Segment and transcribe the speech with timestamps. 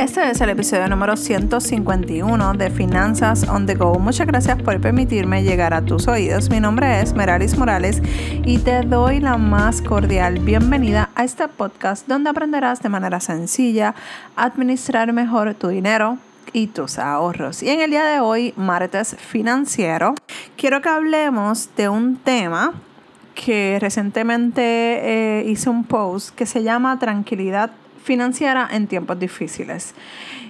[0.00, 3.98] Este es el episodio número 151 de Finanzas on the Go.
[3.98, 6.48] Muchas gracias por permitirme llegar a tus oídos.
[6.48, 8.00] Mi nombre es Meralis Morales
[8.46, 13.94] y te doy la más cordial bienvenida a este podcast donde aprenderás de manera sencilla
[14.36, 16.16] administrar mejor tu dinero
[16.54, 17.62] y tus ahorros.
[17.62, 20.14] Y en el día de hoy, martes financiero,
[20.56, 22.72] quiero que hablemos de un tema
[23.34, 27.70] que recientemente eh, hice un post que se llama Tranquilidad
[28.02, 29.94] financiera en tiempos difíciles.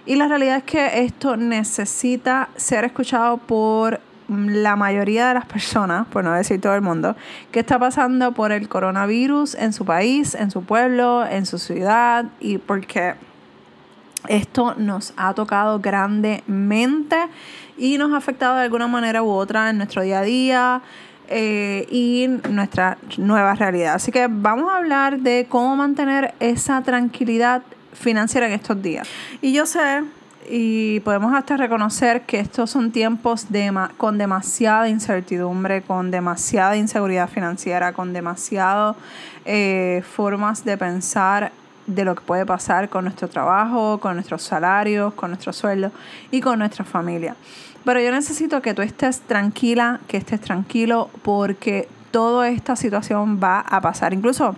[0.07, 6.06] Y la realidad es que esto necesita ser escuchado por la mayoría de las personas,
[6.06, 7.16] por no decir todo el mundo,
[7.51, 12.27] que está pasando por el coronavirus en su país, en su pueblo, en su ciudad,
[12.39, 13.15] y porque
[14.28, 17.17] esto nos ha tocado grandemente
[17.77, 20.83] y nos ha afectado de alguna manera u otra en nuestro día a día,
[21.30, 23.95] eh, y nuestra nueva realidad.
[23.95, 27.62] Así que vamos a hablar de cómo mantener esa tranquilidad
[27.93, 29.09] financiera en estos días.
[29.41, 30.03] Y yo sé
[30.48, 37.28] y podemos hasta reconocer que estos son tiempos de, con demasiada incertidumbre, con demasiada inseguridad
[37.28, 38.97] financiera, con demasiadas
[39.45, 41.53] eh, formas de pensar
[41.94, 45.91] de lo que puede pasar con nuestro trabajo, con nuestros salarios, con nuestro sueldo
[46.30, 47.36] y con nuestra familia.
[47.84, 53.61] Pero yo necesito que tú estés tranquila, que estés tranquilo, porque toda esta situación va
[53.61, 54.12] a pasar.
[54.12, 54.55] Incluso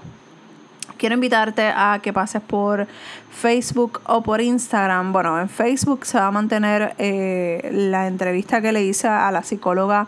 [0.99, 2.87] quiero invitarte a que pases por
[3.31, 5.13] Facebook o por Instagram.
[5.13, 9.43] Bueno, en Facebook se va a mantener eh, la entrevista que le hice a la
[9.43, 10.07] psicóloga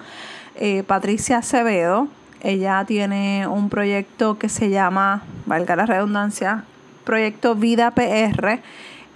[0.57, 2.09] eh, Patricia Acevedo.
[2.43, 6.65] Ella tiene un proyecto que se llama, valga la redundancia,
[7.05, 8.61] Proyecto Vida PR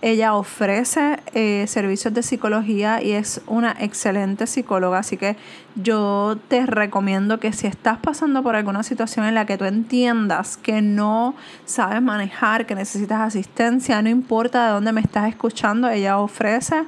[0.00, 5.36] ella ofrece eh, servicios de psicología y es una excelente psicóloga, así que
[5.74, 10.56] yo te recomiendo que si estás pasando por alguna situación en la que tú entiendas
[10.56, 16.18] que no sabes manejar, que necesitas asistencia, no importa de dónde me estás escuchando, ella
[16.18, 16.84] ofrece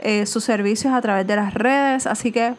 [0.00, 2.54] eh, sus servicios a través de las redes, así que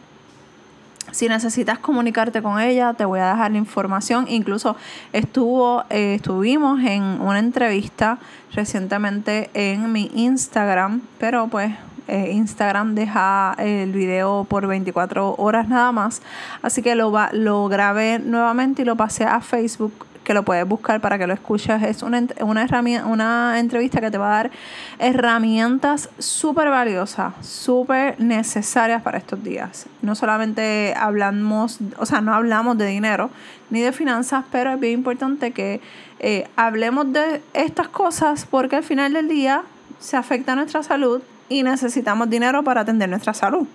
[1.16, 4.26] si necesitas comunicarte con ella, te voy a dejar la información.
[4.28, 4.76] Incluso
[5.14, 8.18] estuvo, eh, estuvimos en una entrevista
[8.52, 11.72] recientemente en mi Instagram, pero pues
[12.06, 16.20] eh, Instagram deja el video por 24 horas nada más.
[16.60, 19.94] Así que lo, lo grabé nuevamente y lo pasé a Facebook
[20.26, 21.80] que lo puedes buscar para que lo escuches.
[21.84, 24.50] Es una, una, herramienta, una entrevista que te va a dar
[24.98, 29.86] herramientas súper valiosas, súper necesarias para estos días.
[30.02, 33.30] No solamente hablamos, o sea, no hablamos de dinero
[33.70, 35.80] ni de finanzas, pero es bien importante que
[36.18, 39.62] eh, hablemos de estas cosas porque al final del día
[40.00, 43.68] se afecta nuestra salud y necesitamos dinero para atender nuestra salud.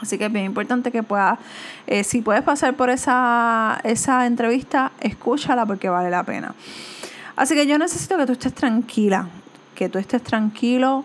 [0.00, 1.38] Así que es bien importante que puedas,
[1.86, 6.54] eh, si puedes pasar por esa, esa entrevista, escúchala porque vale la pena.
[7.36, 9.28] Así que yo necesito que tú estés tranquila,
[9.74, 11.04] que tú estés tranquilo,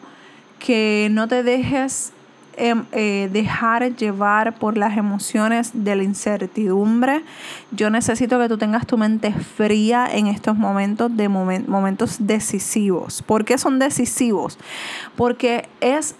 [0.60, 2.12] que no te dejes
[2.56, 7.24] em, eh, dejar llevar por las emociones de la incertidumbre.
[7.72, 13.22] Yo necesito que tú tengas tu mente fría en estos momentos de momentos decisivos.
[13.22, 14.58] ¿Por qué son decisivos?
[15.16, 16.16] Porque es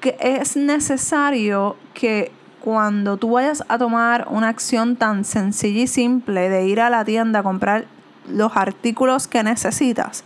[0.00, 6.48] que es necesario que cuando tú vayas a tomar una acción tan sencilla y simple
[6.48, 7.86] de ir a la tienda a comprar
[8.28, 10.24] los artículos que necesitas,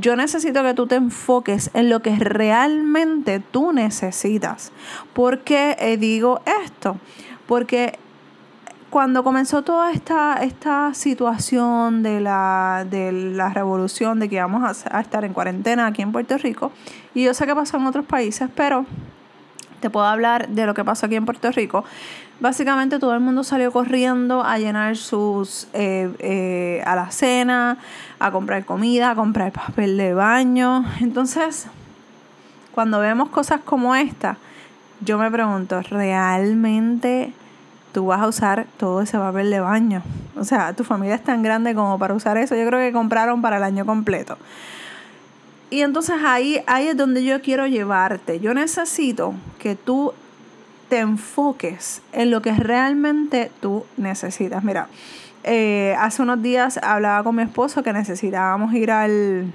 [0.00, 4.72] yo necesito que tú te enfoques en lo que realmente tú necesitas.
[5.12, 6.96] ¿Por qué eh, digo esto?
[7.46, 7.98] Porque
[8.92, 15.00] cuando comenzó toda esta, esta situación de la, de la revolución, de que íbamos a,
[15.00, 16.72] estar en cuarentena aquí en Puerto Rico,
[17.14, 18.84] y yo sé que pasó en otros países, pero
[19.80, 21.86] te puedo hablar de lo que pasó aquí en Puerto Rico.
[22.38, 27.78] Básicamente todo el mundo salió corriendo a llenar sus eh, eh, a la cena,
[28.18, 30.84] a comprar comida, a comprar papel de baño.
[31.00, 31.66] Entonces,
[32.74, 34.36] cuando vemos cosas como esta,
[35.00, 37.32] yo me pregunto, ¿realmente
[37.92, 40.02] tú vas a usar todo ese papel de baño.
[40.36, 42.56] O sea, tu familia es tan grande como para usar eso.
[42.56, 44.38] Yo creo que compraron para el año completo.
[45.70, 48.40] Y entonces ahí, ahí es donde yo quiero llevarte.
[48.40, 50.12] Yo necesito que tú
[50.88, 54.62] te enfoques en lo que realmente tú necesitas.
[54.62, 54.88] Mira,
[55.44, 59.50] eh, hace unos días hablaba con mi esposo que necesitábamos ir al,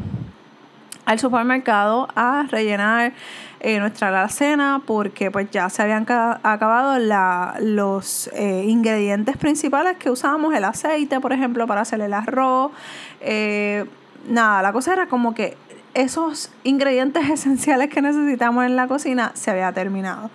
[1.07, 3.13] al supermercado a rellenar
[3.62, 10.12] eh, nuestra alacena porque pues ya se habían acabado la, los eh, ingredientes principales que
[10.12, 12.74] usábamos, el aceite, por ejemplo, para hacer el arroz.
[13.21, 13.86] Eh,
[14.27, 15.56] nada, la cosa era como que
[15.94, 20.30] esos ingredientes esenciales que necesitamos en la cocina se había terminado.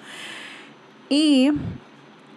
[1.11, 1.51] Y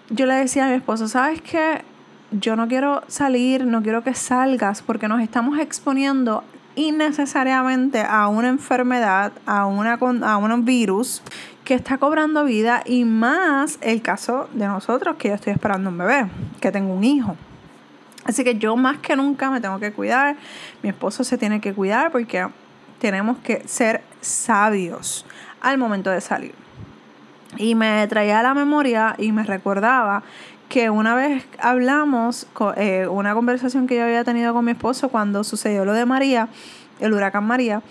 [0.10, 1.84] yo le decía a mi esposo, ¿sabes qué?
[2.32, 6.44] Yo no quiero salir, no quiero que salgas porque nos estamos exponiendo
[6.75, 11.22] innecesariamente a una enfermedad, a, una, a un virus
[11.63, 15.98] que está cobrando vida y más el caso de nosotros que yo estoy esperando un
[15.98, 16.27] bebé,
[16.62, 17.36] que tengo un hijo.
[18.24, 20.36] Así que yo más que nunca me tengo que cuidar,
[20.83, 22.48] mi esposo se tiene que cuidar porque
[23.00, 25.25] tenemos que ser sabios
[25.62, 26.54] al momento de salir.
[27.57, 30.24] Y me traía a la memoria y me recordaba
[30.69, 32.47] que una vez hablamos,
[32.77, 36.50] eh, una conversación que yo había tenido con mi esposo cuando sucedió lo de María,
[37.00, 37.81] el huracán María,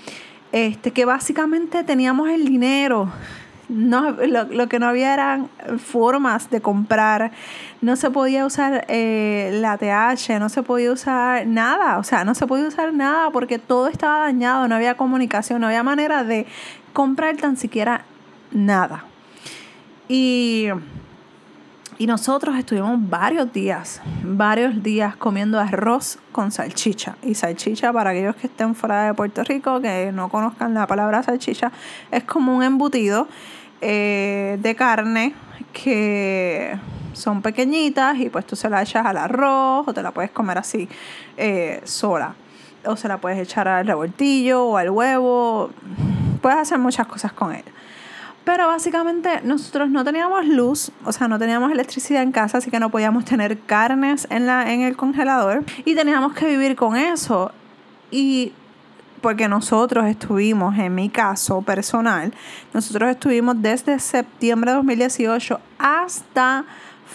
[0.52, 3.10] este, que básicamente teníamos el dinero.
[3.68, 5.48] No, lo, que no había eran
[5.78, 7.32] formas de comprar.
[7.80, 11.98] No se podía usar eh, la TH, no se podía usar nada.
[11.98, 15.68] O sea, no se podía usar nada porque todo estaba dañado, no había comunicación, no
[15.68, 16.46] había manera de
[16.92, 18.04] comprar tan siquiera
[18.52, 19.04] nada.
[20.08, 20.68] Y
[21.98, 27.16] y nosotros estuvimos varios días, varios días comiendo arroz con salchicha.
[27.22, 31.22] Y salchicha, para aquellos que estén fuera de Puerto Rico, que no conozcan la palabra
[31.22, 31.70] salchicha,
[32.10, 33.28] es como un embutido
[33.80, 35.34] eh, de carne
[35.72, 36.76] que
[37.12, 40.58] son pequeñitas y pues tú se la echas al arroz o te la puedes comer
[40.58, 40.88] así
[41.36, 42.34] eh, sola.
[42.86, 45.70] O se la puedes echar al revoltillo o al huevo.
[46.42, 47.64] Puedes hacer muchas cosas con él.
[48.44, 52.78] Pero básicamente nosotros no teníamos luz, o sea, no teníamos electricidad en casa, así que
[52.78, 57.52] no podíamos tener carnes en, la, en el congelador y teníamos que vivir con eso.
[58.10, 58.52] Y
[59.22, 62.34] porque nosotros estuvimos, en mi caso personal,
[62.74, 66.66] nosotros estuvimos desde septiembre de 2018 hasta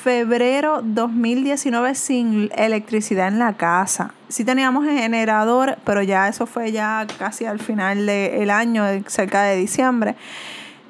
[0.04, 4.16] febrero 2019 sin electricidad en la casa.
[4.28, 9.58] Sí teníamos generador, pero ya eso fue ya casi al final del año, cerca de
[9.58, 10.16] diciembre.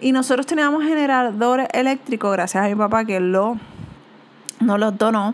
[0.02, 3.58] Y nosotros teníamos generador eléctrico, gracias a mi papá que lo,
[4.60, 5.34] no los donó.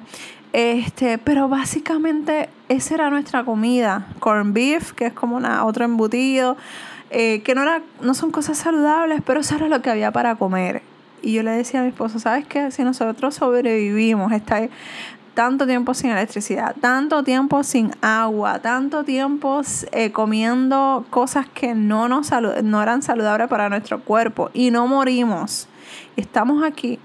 [0.54, 4.08] Este, pero básicamente esa era nuestra comida.
[4.20, 6.58] Corn beef, que es como una, otro embutido,
[7.12, 10.36] eh, que no, era, no son cosas saludables, pero eso era lo que había para
[10.36, 10.82] comer.
[11.22, 12.72] Y yo le decía a mi esposo, ¿sabes qué?
[12.72, 14.62] Si nosotros sobrevivimos esta,
[15.36, 19.62] tanto tiempo sin electricidad, tanto tiempo sin agua, tanto tiempo
[19.92, 22.32] eh, comiendo cosas que no, nos
[22.64, 25.68] no eran saludables para nuestro cuerpo y no morimos.
[26.16, 27.00] Estamos aquí.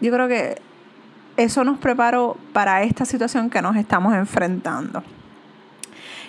[0.00, 0.60] Yo creo que
[1.36, 5.04] eso nos preparó para esta situación que nos estamos enfrentando.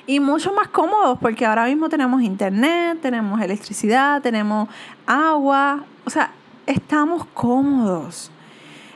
[0.06, 4.68] Y mucho más cómodos porque ahora mismo tenemos internet, tenemos electricidad, tenemos
[5.08, 6.32] agua, o sea,
[6.66, 8.32] estamos cómodos.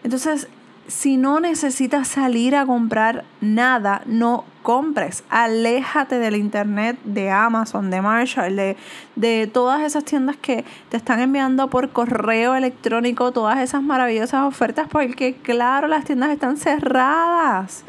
[0.03, 0.49] Entonces,
[0.87, 5.23] si no necesitas salir a comprar nada, no compres.
[5.29, 8.77] Aléjate del internet, de Amazon, de Marshall, de,
[9.15, 14.87] de, todas esas tiendas que te están enviando por correo electrónico todas esas maravillosas ofertas
[14.89, 17.83] porque claro, las tiendas están cerradas.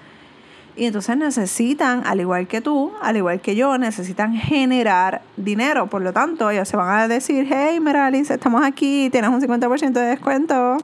[0.76, 5.86] Y entonces necesitan, al igual que tú, al igual que yo, necesitan generar dinero.
[5.86, 9.92] Por lo tanto, ellos se van a decir, hey, Meralis, estamos aquí, tienes un 50%
[9.92, 10.76] de descuento.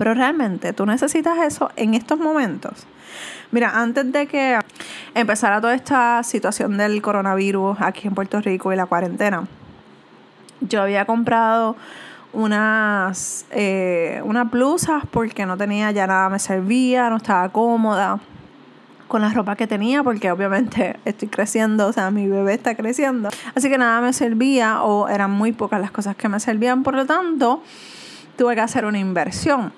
[0.00, 2.86] Pero realmente tú necesitas eso en estos momentos.
[3.50, 4.58] Mira, antes de que
[5.14, 9.46] empezara toda esta situación del coronavirus aquí en Puerto Rico y la cuarentena,
[10.62, 11.76] yo había comprado
[12.32, 18.20] unas, eh, unas blusas porque no tenía ya nada, me servía, no estaba cómoda
[19.06, 23.28] con la ropa que tenía porque obviamente estoy creciendo, o sea, mi bebé está creciendo.
[23.54, 26.94] Así que nada me servía o eran muy pocas las cosas que me servían, por
[26.94, 27.62] lo tanto,
[28.40, 29.70] tuve que hacer una inversión.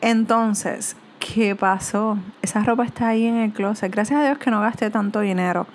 [0.00, 2.16] Entonces, ¿qué pasó?
[2.40, 3.92] Esa ropa está ahí en el closet.
[3.92, 5.66] Gracias a Dios que no gasté tanto dinero.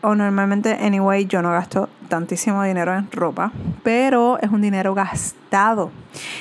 [0.00, 3.52] O normalmente, anyway, yo no gasto tantísimo dinero en ropa,
[3.82, 5.90] pero es un dinero gastado.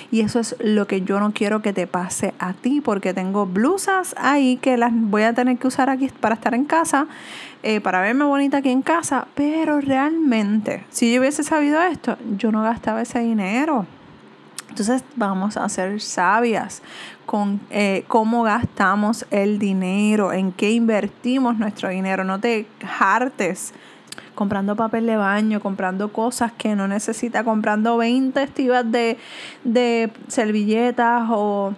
[0.10, 3.46] Y eso es lo que yo no quiero que te pase a ti, porque tengo
[3.46, 7.08] blusas ahí que las voy a tener que usar aquí para estar en casa,
[7.64, 12.54] eh, para verme bonita aquí en casa, pero realmente, si yo hubiese sabido esto, yo
[12.54, 13.86] no gastaba ese dinero.
[14.80, 16.82] Entonces vamos a ser sabias
[17.26, 22.24] con eh, cómo gastamos el dinero, en qué invertimos nuestro dinero.
[22.24, 22.66] No te
[23.00, 23.74] hartes
[24.36, 29.18] comprando papel de baño, comprando cosas que no necesitas, comprando 20 estivas de,
[29.66, 31.74] de servilletas o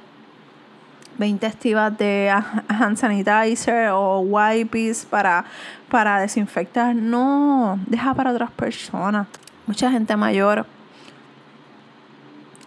[1.18, 2.30] 20 estivas de
[2.68, 5.46] hand sanitizer o wipes para,
[5.90, 6.96] para desinfectar.
[6.96, 9.26] No, deja para otras personas.
[9.66, 10.68] Mucha gente mayor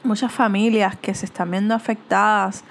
[0.04, 2.64] muchas familias que se están viendo afectadas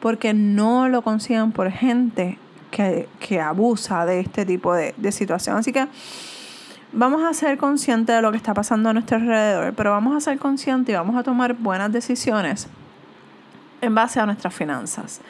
[0.00, 2.38] porque no lo consiguen por gente
[2.70, 5.56] que, abusa de este tipo de, de situación.
[5.56, 5.88] Así que
[6.92, 10.20] vamos a ser conscientes de lo que está pasando a nuestro alrededor, pero vamos a
[10.20, 12.68] ser conscientes y vamos a tomar buenas decisiones
[13.80, 15.20] en base a nuestras finanzas,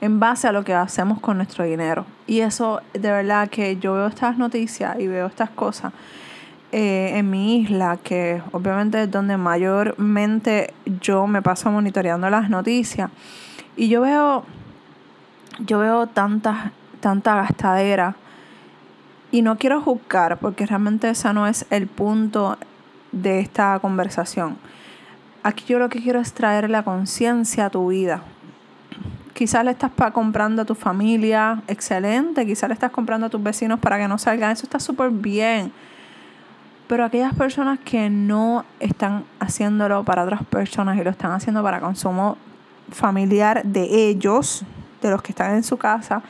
[0.00, 2.06] en base a lo que hacemos con nuestro dinero.
[2.26, 5.92] Y eso, de verdad, que yo veo estas noticias y veo estas cosas
[6.70, 13.10] eh, en mi isla, que obviamente es donde mayormente yo me paso monitoreando las noticias,
[13.74, 14.44] y yo veo,
[15.60, 18.16] yo veo tanta, tanta gastadera,
[19.30, 22.58] y no quiero juzgar, porque realmente ese no es el punto
[23.12, 24.58] de esta conversación.
[25.42, 28.22] Aquí yo lo que quiero es traer la conciencia a tu vida.
[29.32, 32.44] Quizás le estás comprando a tu familia, excelente.
[32.44, 34.50] Quizás le estás comprando a tus vecinos para que no salgan.
[34.50, 35.72] Eso está súper bien
[36.88, 41.80] pero aquellas personas que no están haciéndolo para otras personas y lo están haciendo para
[41.80, 42.38] consumo
[42.90, 44.64] familiar de ellos,
[45.02, 46.22] de los que están en su casa,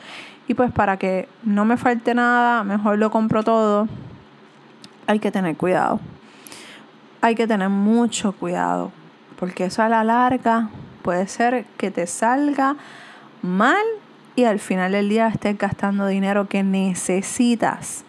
[0.47, 3.87] y pues para que no me falte nada, mejor lo compro todo,
[5.07, 5.99] hay que tener cuidado.
[7.21, 8.91] Hay que tener mucho cuidado,
[9.39, 10.69] porque eso a la larga
[11.01, 12.75] puede ser que te salga
[13.41, 13.83] mal
[14.35, 18.03] y al final del día estés gastando dinero que necesitas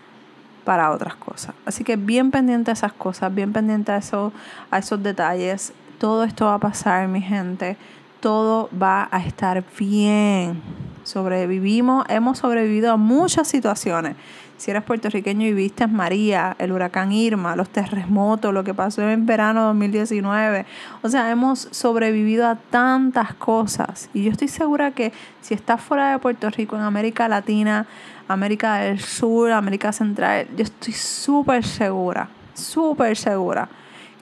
[0.71, 1.53] para otras cosas.
[1.67, 4.33] Así que bien pendiente a esas cosas, bien pendiente a, eso,
[4.71, 5.73] a esos detalles.
[5.99, 7.77] Todo esto va a pasar, mi gente.
[8.21, 10.63] Todo va a estar bien.
[11.11, 14.15] Sobrevivimos, hemos sobrevivido a muchas situaciones.
[14.59, 19.27] Si eres puertorriqueño y viste María, el huracán Irma, los terremotos, lo que pasó en
[19.27, 20.67] verano 2019.
[21.03, 24.09] O sea, hemos sobrevivido a tantas cosas.
[24.15, 27.89] Y yo estoy segura que si estás fuera de Puerto Rico, en América Latina,
[28.29, 33.69] América del Sur, América Central, yo estoy súper segura, súper segura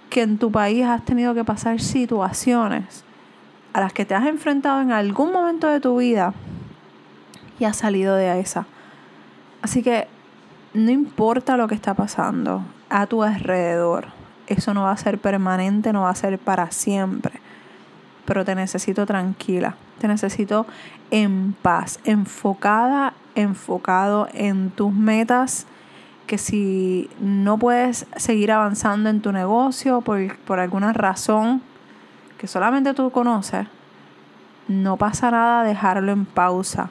[0.08, 3.04] que en tu país has tenido que pasar situaciones
[3.74, 6.32] a las que te has enfrentado en algún momento de tu vida
[7.58, 8.66] y has salido de esa.
[9.62, 10.08] Así que
[10.74, 14.08] no importa lo que está pasando a tu alrededor,
[14.46, 17.40] eso no va a ser permanente, no va a ser para siempre.
[18.24, 20.66] Pero te necesito tranquila, te necesito
[21.10, 25.66] en paz, enfocada enfocado en tus metas,
[26.26, 31.62] que si no puedes seguir avanzando en tu negocio por, por alguna razón
[32.36, 33.66] que solamente tú conoces,
[34.66, 36.90] no pasa nada dejarlo en pausa.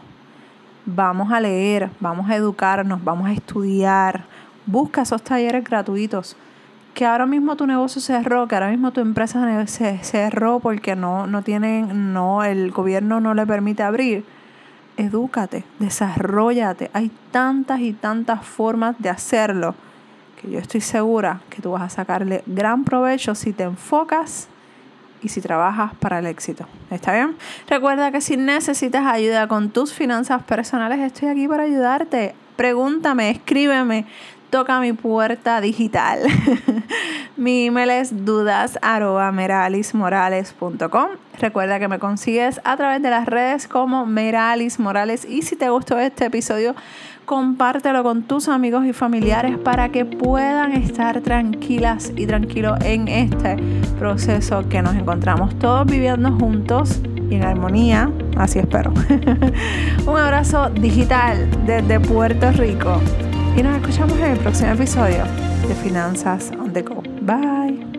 [0.88, 4.24] Vamos a leer, vamos a educarnos, vamos a estudiar.
[4.66, 6.36] Busca esos talleres gratuitos.
[6.96, 11.28] Que ahora mismo tu negocio cerró, que ahora mismo tu empresa se cerró porque no,
[11.28, 14.26] no tienen, no, el gobierno no le permite abrir
[14.98, 16.90] edúcate, desarrollate.
[16.94, 19.76] Hay tantas y tantas formas de hacerlo
[20.42, 24.50] que yo estoy segura que tú vas a sacarle gran provecho si te enfocas
[25.22, 26.66] y si trabajas para el éxito.
[26.90, 27.36] ¿Está bien?
[27.68, 32.36] Recuerda que si necesitas ayuda con tus finanzas personales, estoy aquí para ayudarte.
[32.56, 34.08] Pregúntame, escríbeme
[34.50, 36.22] toca mi puerta digital.
[37.38, 41.08] mi email es dudas.meralismorales.com.
[41.40, 45.26] Recuerda que me consigues a través de las redes como Meralis Morales.
[45.26, 46.76] Y si te gustó este episodio,
[47.28, 53.58] compártelo con tus amigos y familiares para que puedan estar tranquilas y tranquilos en este
[54.00, 58.10] proceso que nos encontramos todos viviendo juntos y en armonía.
[58.38, 58.94] Así espero.
[60.08, 63.02] Un abrazo digital desde Puerto Rico
[63.58, 65.26] y nos escuchamos en el próximo episodio
[65.68, 67.04] de Finanzas on the Go.
[67.24, 67.97] Bye.